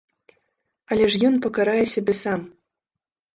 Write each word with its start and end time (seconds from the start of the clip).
Але 0.95 1.09
ж 1.15 1.21
ён 1.29 1.35
пакарае 1.43 1.83
сябе 1.93 2.17
сам. 2.23 2.41